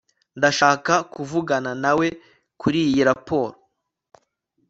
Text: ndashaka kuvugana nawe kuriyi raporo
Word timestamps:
ndashaka 0.37 0.93
kuvugana 1.13 1.71
nawe 1.83 2.07
kuriyi 2.61 3.01
raporo 3.09 3.55